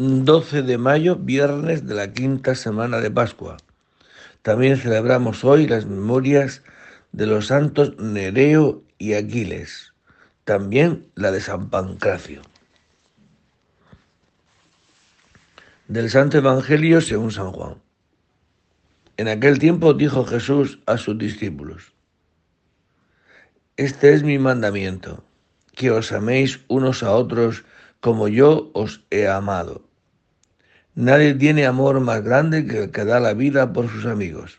[0.00, 3.58] 12 de mayo, viernes de la quinta semana de Pascua.
[4.40, 6.62] También celebramos hoy las memorias
[7.12, 9.92] de los santos Nereo y Aquiles,
[10.44, 12.40] también la de San Pancracio.
[15.86, 17.74] Del Santo Evangelio según San Juan.
[19.18, 21.92] En aquel tiempo dijo Jesús a sus discípulos,
[23.76, 25.24] Este es mi mandamiento,
[25.74, 27.66] que os améis unos a otros
[28.00, 29.89] como yo os he amado.
[30.94, 34.58] Nadie tiene amor más grande que el que da la vida por sus amigos.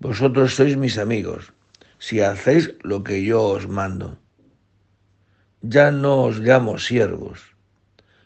[0.00, 1.52] Vosotros sois mis amigos,
[1.98, 4.18] si hacéis lo que yo os mando.
[5.62, 7.54] Ya no os llamo siervos,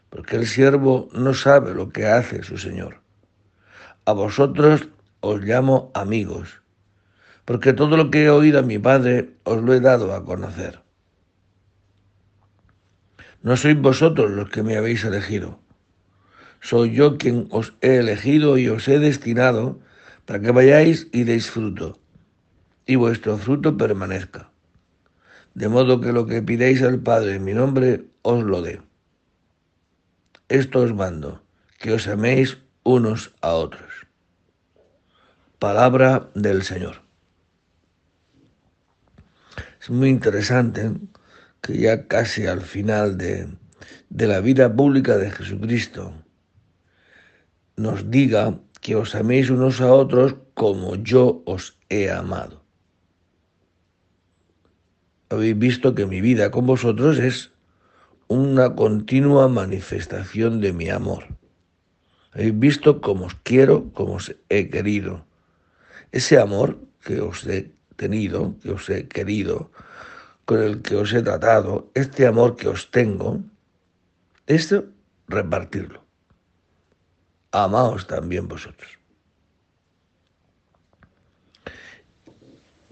[0.09, 3.01] porque el siervo no sabe lo que hace su Señor.
[4.05, 6.61] A vosotros os llamo amigos,
[7.45, 10.81] porque todo lo que he oído a mi Padre os lo he dado a conocer.
[13.43, 15.62] No sois vosotros los que me habéis elegido
[16.63, 19.81] soy yo quien os he elegido y os he destinado
[20.25, 21.99] para que vayáis y deis fruto,
[22.85, 24.49] y vuestro fruto permanezca.
[25.53, 28.81] De modo que lo que pidáis al Padre en mi nombre, os lo dé.
[30.47, 31.43] Esto os mando,
[31.79, 34.07] que os améis unos a otros.
[35.59, 37.03] Palabra del Señor.
[39.81, 40.93] Es muy interesante
[41.61, 43.49] que ya casi al final de,
[44.09, 46.13] de la vida pública de Jesucristo,
[47.75, 52.61] nos diga que os améis unos a otros como yo os he amado.
[55.29, 57.51] Habéis visto que mi vida con vosotros es
[58.27, 61.25] una continua manifestación de mi amor.
[62.33, 65.25] Habéis visto cómo os quiero, cómo os he querido.
[66.11, 69.71] Ese amor que os he tenido, que os he querido,
[70.45, 73.41] con el que os he tratado, este amor que os tengo,
[74.45, 74.85] esto
[75.27, 76.02] repartirlo
[77.53, 78.91] amaos también vosotros.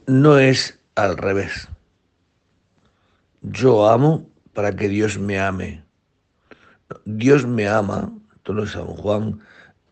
[0.07, 1.67] No es al revés.
[3.41, 5.83] Yo amo para que Dios me ame.
[7.05, 9.41] Dios me ama, esto es San Juan,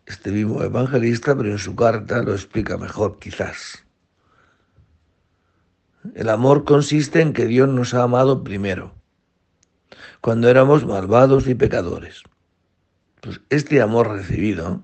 [0.05, 3.85] este mismo evangelista, pero en su carta lo explica mejor quizás.
[6.15, 8.93] El amor consiste en que Dios nos ha amado primero,
[10.21, 12.23] cuando éramos malvados y pecadores.
[13.21, 14.81] Pues este amor recibido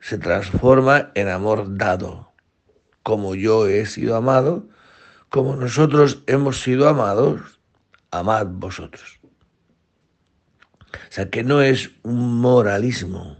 [0.00, 2.32] se transforma en amor dado.
[3.02, 4.68] Como yo he sido amado,
[5.28, 7.60] como nosotros hemos sido amados,
[8.10, 9.20] amad vosotros.
[10.92, 13.36] O sea, que no es un moralismo.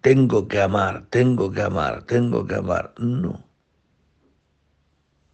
[0.00, 2.94] Tengo que amar, tengo que amar, tengo que amar.
[2.98, 3.44] No.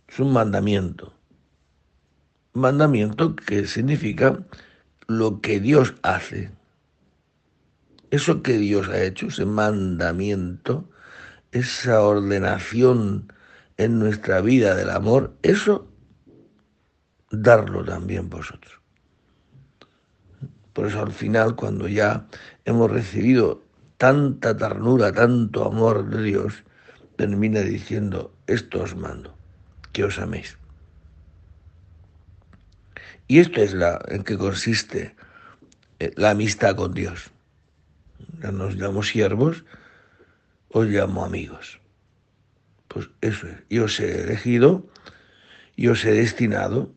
[0.08, 1.12] Es un mandamiento.
[2.54, 4.38] Un mandamiento que significa
[5.06, 6.55] lo que Dios hace
[8.16, 10.88] eso que Dios ha hecho, ese mandamiento,
[11.52, 13.32] esa ordenación
[13.76, 15.88] en nuestra vida del amor, eso
[17.30, 18.80] darlo también vosotros.
[20.72, 22.26] Por eso al final, cuando ya
[22.64, 23.62] hemos recibido
[23.96, 26.64] tanta ternura, tanto amor de Dios,
[27.16, 29.36] termina diciendo, esto os mando,
[29.92, 30.58] que os améis.
[33.28, 35.16] Y esto es la en que consiste
[35.98, 37.32] eh, la amistad con Dios
[38.42, 39.64] ya nos llamo siervos,
[40.70, 41.80] os llamo amigos.
[42.88, 44.86] Pues eso es, yo os he elegido,
[45.76, 46.92] yo os he destinado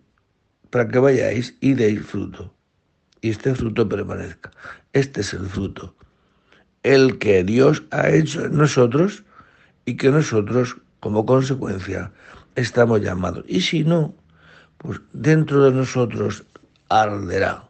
[0.69, 2.53] para que vayáis y deis fruto.
[3.21, 4.51] Y este fruto permanezca.
[4.93, 5.95] Este es el fruto.
[6.83, 9.23] El que Dios ha hecho en nosotros
[9.85, 12.13] y que nosotros, como consecuencia,
[12.55, 13.43] estamos llamados.
[13.47, 14.15] Y si no,
[14.77, 16.45] pues dentro de nosotros
[16.87, 17.65] arderá.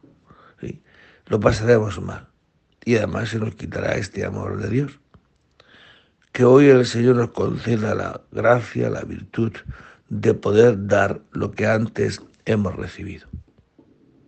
[1.28, 2.29] Lo pasaremos mal
[2.86, 5.00] y además se nos quitará este amor de Dios.
[6.32, 9.54] Que hoy el Señor nos conceda la gracia, la virtud
[10.10, 13.28] de poder dar lo que antes hemos recibido.